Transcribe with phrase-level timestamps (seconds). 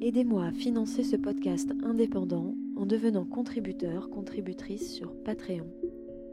[0.00, 5.66] Aidez-moi à financer ce podcast indépendant en devenant contributeur, contributrice sur Patreon.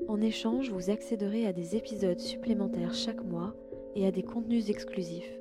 [0.08, 3.56] En échange, vous accéderez à des épisodes supplémentaires chaque mois
[3.96, 5.40] et à des contenus exclusifs.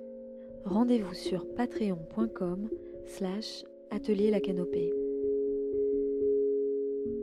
[0.64, 2.70] Rendez-vous sur patreon.com
[3.04, 4.90] slash atelier la canopée.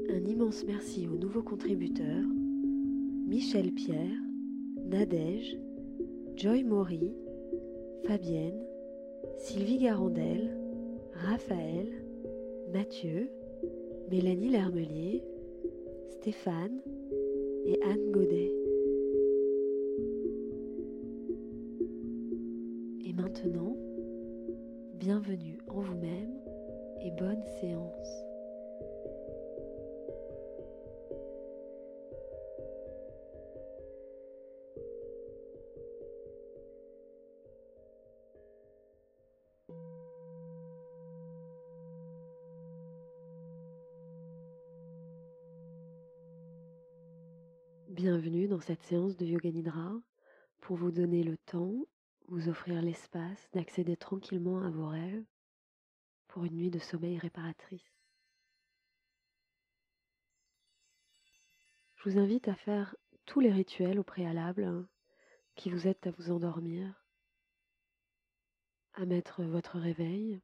[0.08, 2.28] Un immense merci aux nouveaux contributeurs
[3.26, 4.20] Michel Pierre,
[4.86, 5.58] Nadège,
[6.36, 7.12] Joy Maury,
[8.06, 8.62] Fabienne,
[9.40, 10.61] Sylvie Garandel,
[11.30, 11.88] Raphaël,
[12.74, 13.30] Mathieu,
[14.10, 15.24] Mélanie Lermelier,
[16.10, 16.82] Stéphane
[17.66, 18.52] et Anne Godet.
[23.06, 23.76] Et maintenant,
[24.96, 26.34] bienvenue en vous-même
[27.04, 28.31] et bonne séance.
[48.04, 49.94] Bienvenue dans cette séance de Yoga Nidra
[50.60, 51.86] pour vous donner le temps,
[52.30, 55.24] vous offrir l'espace d'accéder tranquillement à vos rêves
[56.28, 57.94] pour une nuit de sommeil réparatrice.
[61.98, 62.96] Je vous invite à faire
[63.28, 64.88] tous les rituels au préalable
[65.54, 67.06] qui vous aident à vous endormir,
[68.96, 70.42] à mettre votre réveil,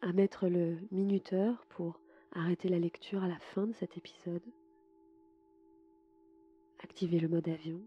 [0.00, 1.98] à mettre le minuteur pour
[2.30, 4.44] arrêter la lecture à la fin de cet épisode
[6.84, 7.80] Activez le mode avion.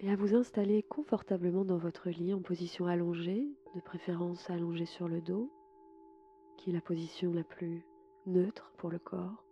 [0.00, 5.08] Et à vous installer confortablement dans votre lit en position allongée, de préférence allongée sur
[5.08, 5.52] le dos,
[6.56, 7.84] qui est la position la plus
[8.24, 9.44] neutre pour le corps.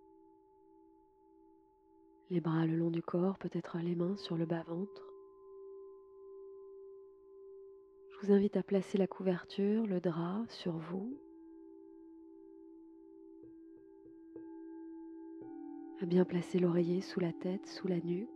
[2.31, 5.03] Les bras le long du corps, peut-être les mains sur le bas-ventre.
[8.09, 11.14] Je vous invite à placer la couverture, le drap sur vous
[16.00, 18.28] à bien placer l'oreiller sous la tête, sous la nuque.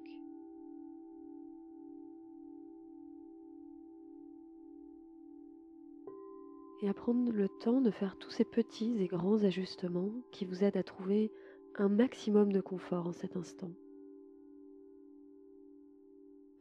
[6.81, 10.63] Et à prendre le temps de faire tous ces petits et grands ajustements qui vous
[10.63, 11.33] aident à trouver
[11.75, 13.73] un maximum de confort en cet instant.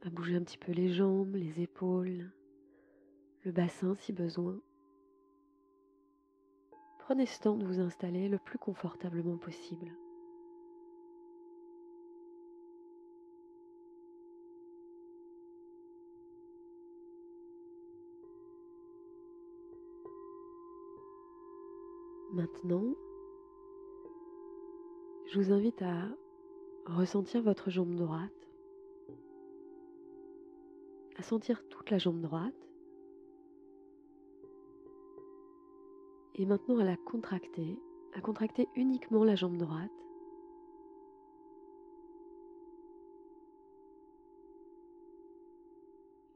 [0.02, 2.32] À bouger un petit peu les jambes, les épaules,
[3.44, 4.60] le bassin si besoin.
[7.00, 9.92] Prenez ce temps de vous installer le plus confortablement possible.
[22.38, 22.94] Maintenant,
[25.26, 26.08] je vous invite à
[26.86, 28.48] ressentir votre jambe droite,
[31.16, 32.54] à sentir toute la jambe droite,
[36.36, 37.76] et maintenant à la contracter,
[38.14, 39.90] à contracter uniquement la jambe droite.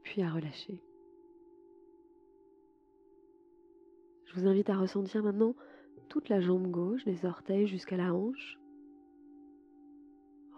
[0.02, 0.82] Puis à relâcher.
[4.24, 5.54] Je vous invite à ressentir maintenant
[6.12, 8.58] toute la jambe gauche, des orteils jusqu'à la hanche.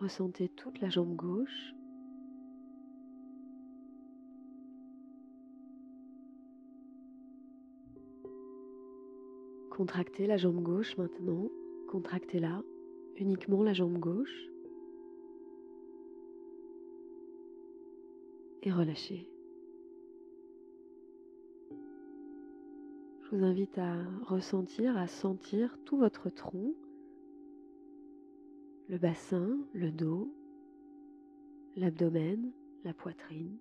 [0.00, 1.76] Ressentez toute la jambe gauche.
[9.70, 11.48] Contractez la jambe gauche maintenant.
[11.86, 12.60] Contractez-la,
[13.16, 14.48] uniquement la jambe gauche.
[18.65, 19.34] Et relâchez.
[23.34, 23.97] Vous invite à
[24.27, 26.72] ressentir, à sentir tout votre tronc,
[28.89, 30.33] le bassin, le dos,
[31.75, 32.53] l'abdomen,
[32.84, 33.57] la poitrine.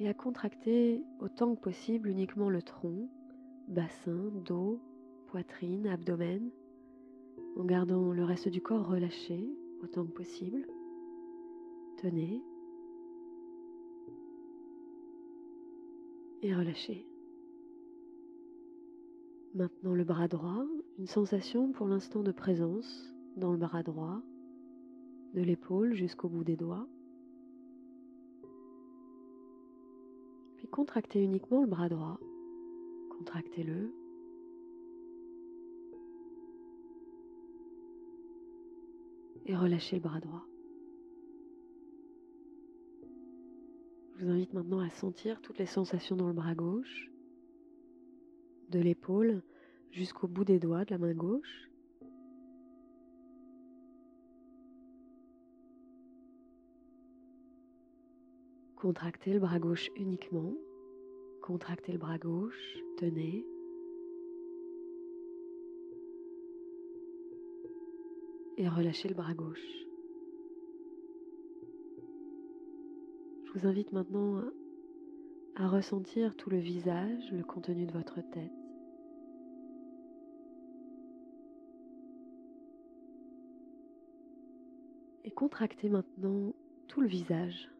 [0.00, 3.08] Et à contracter autant que possible uniquement le tronc,
[3.66, 4.80] bassin, dos,
[5.28, 6.50] poitrine, abdomen,
[7.56, 9.48] en gardant le reste du corps relâché
[9.82, 10.66] autant que possible.
[11.96, 12.42] Tenez.
[16.42, 17.06] Et relâchez.
[19.54, 20.64] Maintenant le bras droit,
[20.98, 24.20] une sensation pour l'instant de présence dans le bras droit,
[25.34, 26.86] de l'épaule jusqu'au bout des doigts.
[30.56, 32.18] Puis contractez uniquement le bras droit.
[33.10, 33.92] Contractez-le.
[39.46, 40.44] Et relâchez le bras droit.
[44.18, 47.08] Je vous invite maintenant à sentir toutes les sensations dans le bras gauche,
[48.68, 49.44] de l'épaule
[49.92, 51.70] jusqu'au bout des doigts de la main gauche.
[58.74, 60.52] Contractez le bras gauche uniquement.
[61.40, 63.46] Contractez le bras gauche, tenez.
[68.56, 69.87] Et relâchez le bras gauche.
[73.48, 74.42] Je vous invite maintenant
[75.56, 78.52] à ressentir tout le visage, le contenu de votre tête.
[85.24, 86.54] Et contractez maintenant
[86.88, 87.70] tout le visage.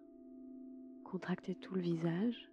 [1.05, 2.51] Contractez tout le visage.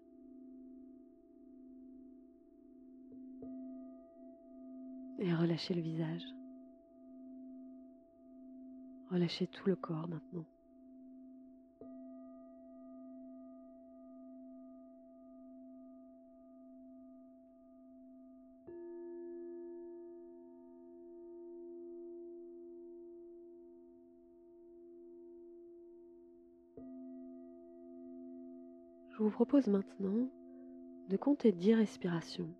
[5.19, 6.25] Et relâchez le visage.
[9.09, 10.45] Relâchez tout le corps maintenant.
[29.15, 30.29] Je vous propose maintenant
[31.07, 32.53] de compter 10 respirations.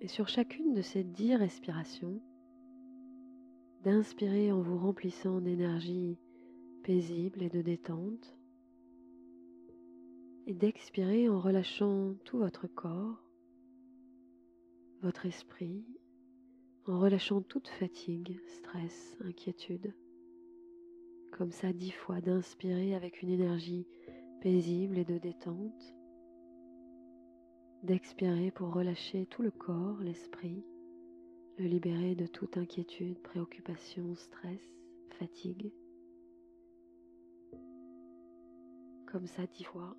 [0.00, 2.20] Et sur chacune de ces 10 respirations,
[3.84, 6.18] d'inspirer en vous remplissant d'énergie
[6.82, 8.36] paisible et de détente,
[10.48, 13.22] et d'expirer en relâchant tout votre corps,
[15.00, 15.84] votre esprit,
[16.86, 19.94] en relâchant toute fatigue, stress, inquiétude.
[21.30, 23.86] Comme ça, dix fois d'inspirer avec une énergie
[24.40, 25.94] paisible et de détente,
[27.82, 30.64] d'expirer pour relâcher tout le corps, l'esprit,
[31.58, 34.62] le libérer de toute inquiétude, préoccupation, stress,
[35.18, 35.72] fatigue.
[39.06, 39.94] Comme ça dix fois.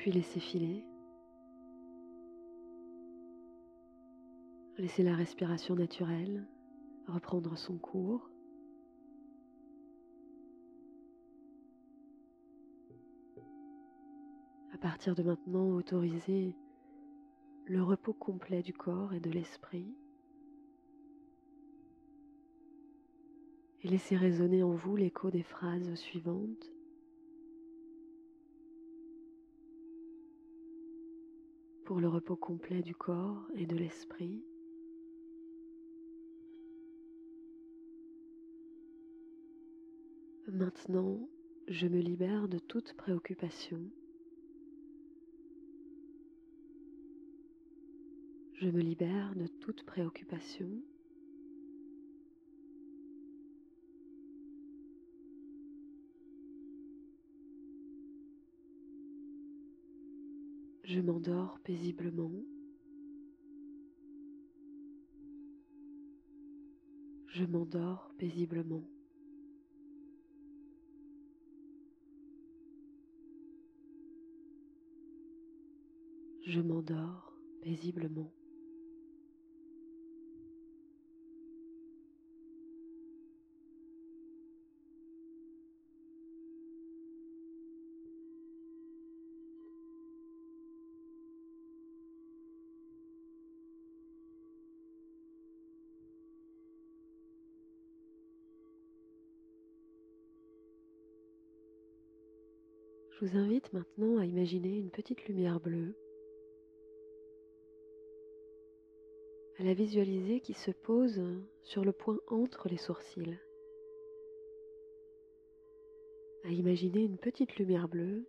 [0.00, 0.82] Puis laissez filer.
[4.78, 6.46] Laissez la respiration naturelle
[7.06, 8.30] reprendre son cours.
[14.72, 16.56] À partir de maintenant, autorisez
[17.66, 19.94] le repos complet du corps et de l'esprit.
[23.82, 26.79] Et laissez résonner en vous l'écho des phrases suivantes.
[31.90, 34.44] Pour le repos complet du corps et de l'esprit.
[40.46, 41.28] Maintenant,
[41.66, 43.80] je me libère de toute préoccupation.
[48.54, 50.70] Je me libère de toute préoccupation.
[60.92, 62.32] Je m'endors paisiblement.
[67.28, 68.82] Je m'endors paisiblement.
[76.44, 78.39] Je m'endors paisiblement.
[103.20, 105.94] Je vous invite maintenant à imaginer une petite lumière bleue,
[109.58, 111.20] à la visualiser qui se pose
[111.62, 113.38] sur le point entre les sourcils,
[116.44, 118.24] à imaginer une petite lumière bleue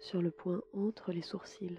[0.00, 1.78] sur le point entre les sourcils.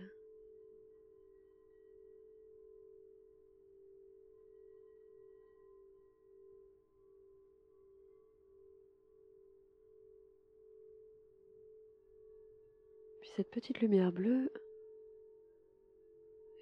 [13.37, 14.51] Cette petite lumière bleue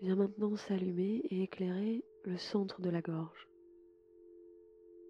[0.02, 3.48] vient maintenant s'allumer et éclairer le centre de la gorge.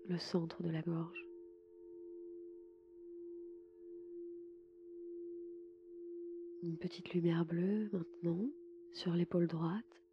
[0.07, 1.25] Le centre de la gorge.
[6.61, 8.47] Une petite lumière bleue maintenant
[8.93, 10.03] sur l'épaule droite.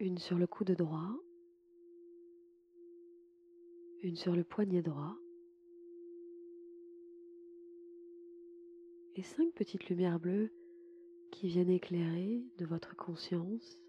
[0.00, 1.16] Une sur le coude droit.
[4.02, 5.16] Une sur le poignet droit.
[9.18, 10.52] Et cinq petites lumières bleues
[11.32, 13.82] qui viennent éclairer de votre conscience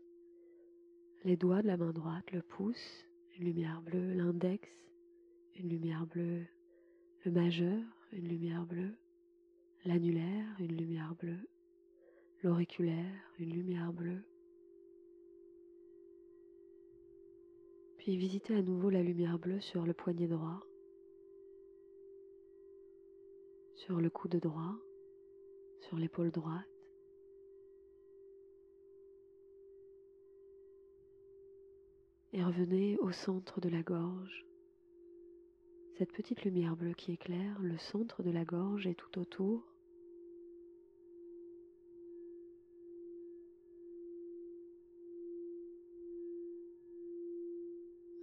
[1.25, 3.05] les doigts de la main droite, le pouce,
[3.37, 4.69] une lumière bleue, l'index,
[5.55, 6.45] une lumière bleue,
[7.25, 8.93] le majeur, une lumière bleue,
[9.83, 11.49] l'annulaire, une lumière bleue,
[12.41, 14.23] l'auriculaire, une lumière bleue.
[17.97, 20.61] Puis visitez à nouveau la lumière bleue sur le poignet droit,
[23.75, 24.77] sur le coude droit,
[25.87, 26.67] sur l'épaule droite,
[32.33, 34.45] et revenez au centre de la gorge.
[35.97, 39.63] Cette petite lumière bleue qui éclaire le centre de la gorge et tout autour.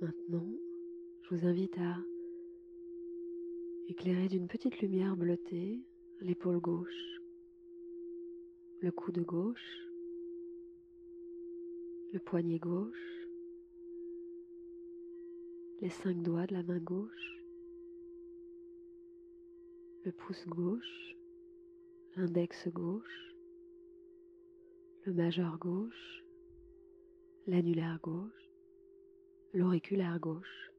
[0.03, 0.47] Maintenant,
[1.23, 1.97] je vous invite à
[3.89, 5.81] éclairer d'une petite lumière bleutée
[6.21, 7.24] l'épaule gauche,
[8.85, 9.89] le coude gauche,
[12.13, 13.27] le poignet gauche,
[15.81, 17.43] les cinq doigts de la main gauche,
[20.05, 21.17] le pouce gauche,
[22.15, 23.35] l'index gauche,
[25.07, 26.23] le majeur gauche,
[27.47, 28.51] l'annulaire gauche,
[29.55, 30.71] l'auriculaire gauche.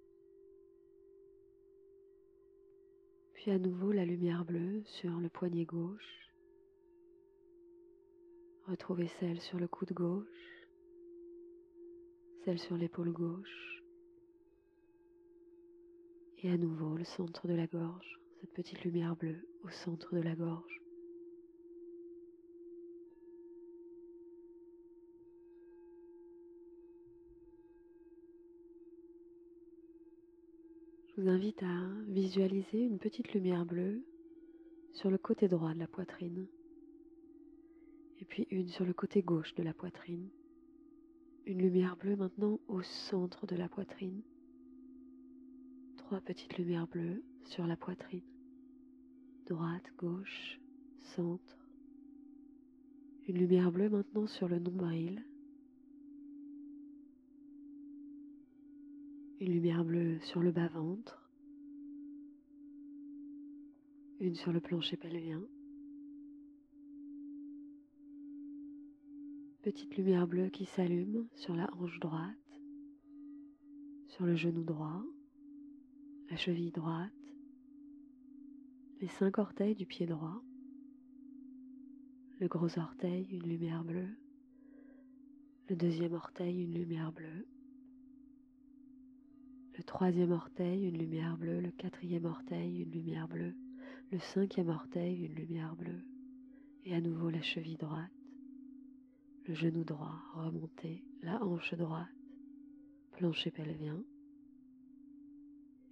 [3.34, 6.25] Puis à nouveau la lumière bleue sur le poignet gauche.
[8.68, 10.68] Retrouvez celle sur le coude gauche,
[12.44, 13.84] celle sur l'épaule gauche,
[16.40, 20.22] et à nouveau le centre de la gorge, cette petite lumière bleue au centre de
[20.22, 20.82] la gorge.
[31.06, 34.02] Je vous invite à visualiser une petite lumière bleue
[34.94, 36.48] sur le côté droit de la poitrine
[38.20, 40.30] et puis une sur le côté gauche de la poitrine.
[41.46, 44.22] Une lumière bleue maintenant au centre de la poitrine
[46.06, 48.22] trois petites lumières bleues sur la poitrine,
[49.48, 50.60] droite, gauche,
[51.16, 51.58] centre.
[53.28, 55.26] Une lumière bleue maintenant sur le nombril.
[59.40, 61.28] Une lumière bleue sur le bas-ventre.
[64.20, 65.44] Une sur le plancher pelvien.
[69.66, 72.62] Petite lumière bleue qui s'allume sur la hanche droite,
[74.06, 75.04] sur le genou droit
[76.30, 77.12] la cheville droite,
[79.02, 80.40] les cinq orteils du pied droit,
[82.40, 84.16] le gros orteil, une lumière bleue,
[85.68, 87.48] le deuxième orteil, une lumière bleue,
[89.80, 93.56] le troisième orteil, une lumière bleue, le quatrième orteil, une lumière bleue,
[94.12, 96.06] le cinquième orteil, une lumière bleue,
[96.84, 98.15] et à nouveau la cheville droite,
[99.48, 102.08] le genou droit remonté, la hanche droite,
[103.12, 104.04] plancher pelvien,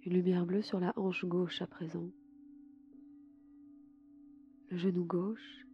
[0.04, 2.10] une lumière bleue sur la hanche gauche à présent.
[4.70, 5.66] Le genou gauche,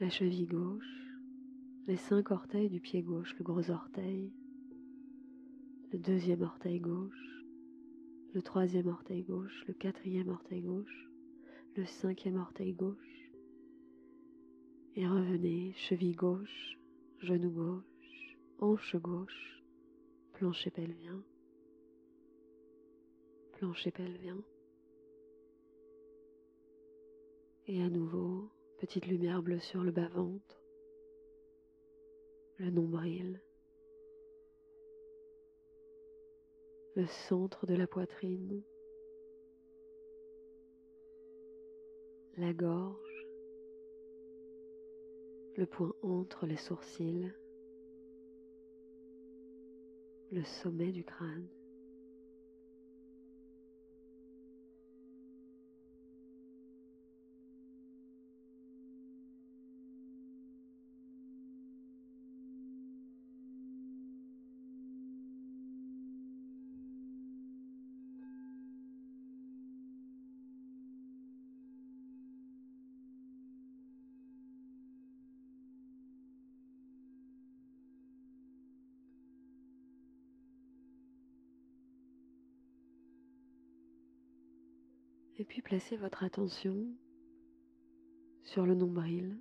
[0.00, 1.12] la cheville gauche,
[1.86, 4.32] les cinq orteils du pied gauche, le gros orteil,
[5.92, 7.44] le deuxième orteil gauche,
[8.32, 11.10] le troisième orteil gauche, le quatrième orteil gauche,
[11.76, 13.25] le cinquième orteil gauche.
[14.96, 16.78] Et revenez, cheville gauche,
[17.20, 19.62] genou gauche, hanche gauche,
[20.32, 21.22] plancher pelvien
[23.56, 24.42] plancher pelvien.
[27.66, 30.62] Et à nouveau, petite lumière bleue sur le bas-ventre,
[32.58, 33.40] le nombril,
[36.94, 38.62] le centre de la poitrine,
[42.36, 43.05] la gorge,
[45.56, 47.32] le point entre les sourcils,
[50.30, 51.48] le sommet du crâne.
[85.38, 86.86] Et puis placez votre attention
[88.42, 89.36] sur le nombril,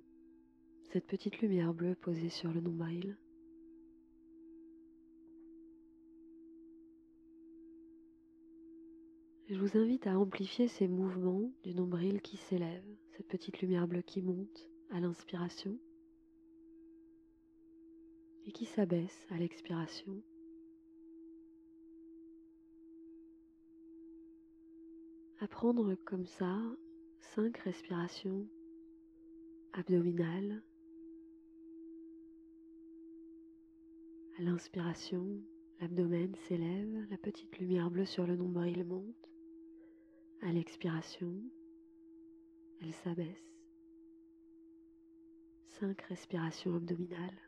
[0.92, 3.18] cette petite lumière bleue posée sur le nombril.
[9.48, 12.84] je vous invite à amplifier ces mouvements du nombril qui s'élève,
[13.16, 15.78] cette petite lumière bleue qui monte à l'inspiration
[18.46, 20.22] et qui s'abaisse à l'expiration.
[25.48, 26.58] Prendre comme ça
[27.20, 28.48] cinq respirations
[29.74, 30.64] abdominales.
[34.38, 35.42] À l'inspiration,
[35.80, 39.30] l'abdomen s'élève, la petite lumière bleue sur le nombril monte.
[40.42, 41.34] À l'expiration,
[42.82, 43.56] elle s'abaisse.
[45.80, 47.45] Cinq respirations abdominales.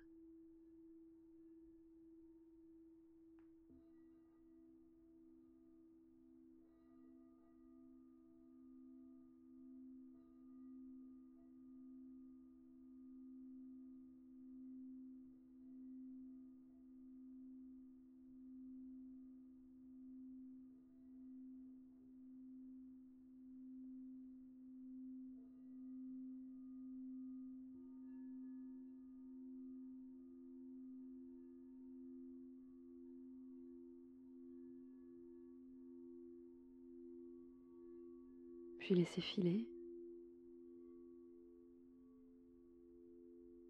[38.88, 39.68] Puis laissez filer.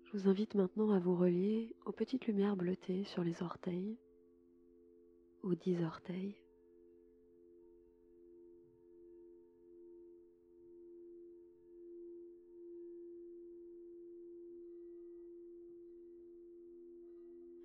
[0.04, 3.98] Je vous invite maintenant à vous relier aux petites lumières bleutées sur les orteils,
[5.42, 6.36] aux dix orteils.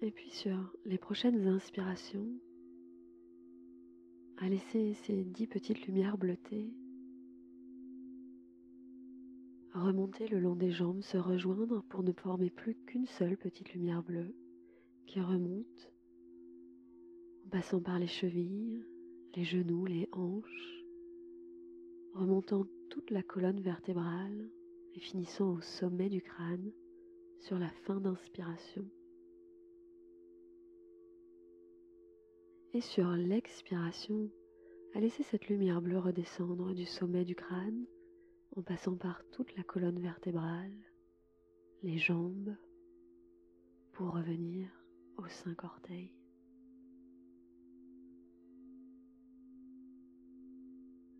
[0.00, 2.30] Et puis sur les prochaines inspirations,
[4.38, 6.72] à laisser ces dix petites lumières bleutées
[9.80, 14.02] remonter le long des jambes, se rejoindre pour ne former plus qu'une seule petite lumière
[14.02, 14.34] bleue
[15.06, 15.92] qui remonte
[17.46, 18.84] en passant par les chevilles,
[19.34, 20.84] les genoux, les hanches,
[22.14, 24.50] remontant toute la colonne vertébrale
[24.94, 26.72] et finissant au sommet du crâne
[27.40, 28.84] sur la fin d'inspiration.
[32.74, 34.30] Et sur l'expiration,
[34.94, 37.86] à laisser cette lumière bleue redescendre du sommet du crâne
[38.56, 40.76] en passant par toute la colonne vertébrale,
[41.82, 42.54] les jambes,
[43.92, 44.68] pour revenir
[45.16, 46.12] aux cinq orteils.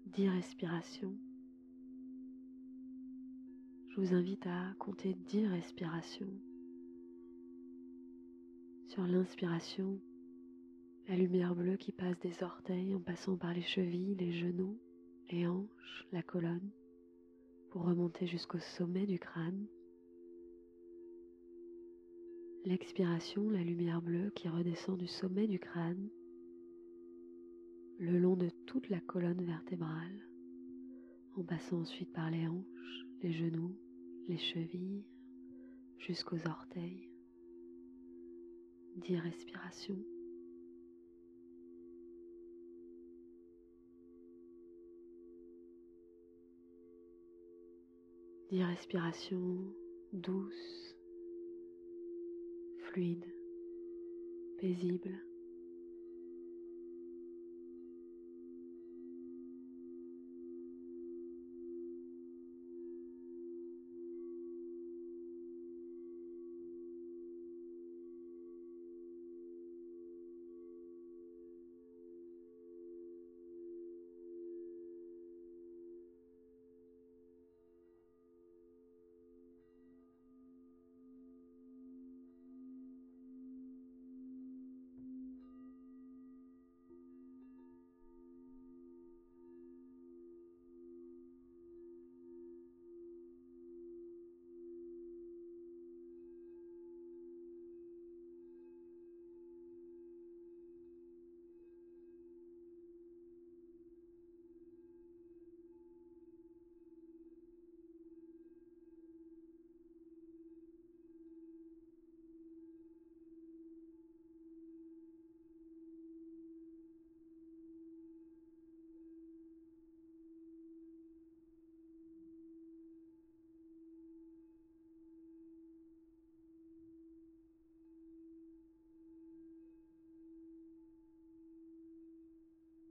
[0.06, 1.16] Dix respirations.
[3.88, 6.32] Je vous invite à compter dix respirations.
[8.88, 9.98] Sur l'inspiration,
[11.08, 14.78] la lumière bleue qui passe des orteils en passant par les chevilles, les genoux,
[15.30, 16.70] les hanches, la colonne
[17.72, 19.66] pour remonter jusqu'au sommet du crâne.
[22.66, 26.10] L'expiration, la lumière bleue qui redescend du sommet du crâne
[27.98, 30.28] le long de toute la colonne vertébrale,
[31.34, 33.74] en passant ensuite par les hanches, les genoux,
[34.28, 35.06] les chevilles,
[35.98, 37.08] jusqu'aux orteils.
[38.96, 40.02] Dix respirations.
[48.52, 49.64] Dix respirations
[50.12, 50.94] douces,
[52.84, 53.24] fluides,
[54.58, 55.31] paisibles.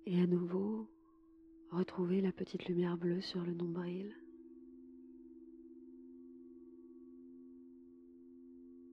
[0.08, 0.88] Et à nouveau,
[1.70, 4.16] retrouvez la petite lumière bleue sur le nombril.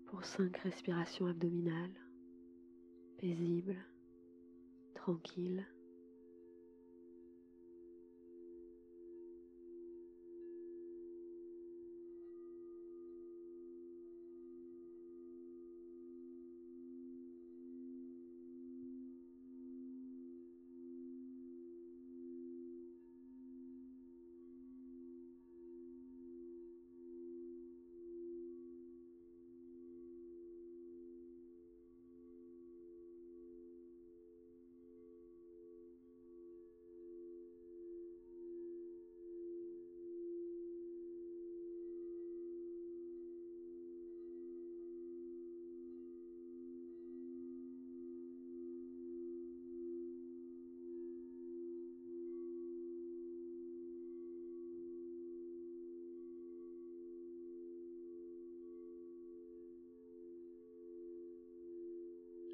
[0.07, 1.99] Pour cinq respirations abdominales,
[3.19, 3.79] paisibles,
[4.95, 5.67] tranquilles.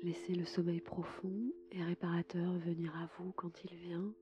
[0.04, 4.14] Laissez le sommeil profond et réparateur venir à vous quand il vient.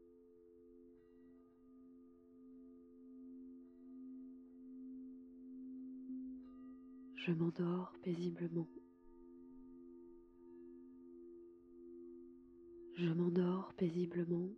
[7.16, 8.68] Je m'endors paisiblement.
[12.94, 14.50] Je m'endors paisiblement.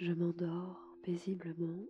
[0.00, 1.86] Je m'endors paisiblement.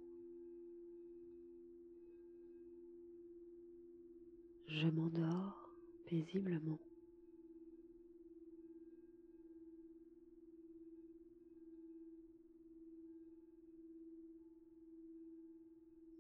[4.77, 6.79] Je m'endors paisiblement.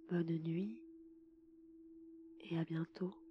[0.09, 0.83] Bonne nuit
[2.40, 3.26] et à bientôt.